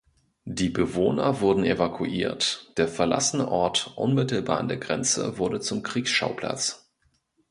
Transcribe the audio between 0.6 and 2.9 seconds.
Bewohner wurden evakuiert; der